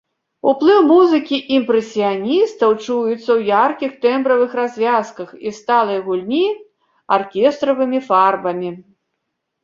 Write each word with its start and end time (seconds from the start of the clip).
Уплыў 0.49 0.77
музыкі 0.91 1.37
імпрэсіяністаў 1.55 2.71
чуецца 2.85 3.17
ў 3.17 3.39
яркіх 3.49 3.91
тэмбравых 4.05 4.55
развязках 4.61 5.29
і 5.49 5.53
сталай 5.57 5.99
гульні 6.07 6.41
аркестравымі 7.19 7.99
фарбамі. 8.09 8.71